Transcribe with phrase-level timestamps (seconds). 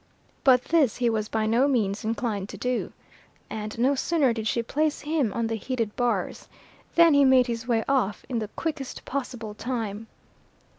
[0.43, 2.91] But this he was by no means inclined to do;
[3.51, 6.49] and no sooner did she place him on the heated bars,
[6.95, 10.07] than he made his way off in the quickest possible time.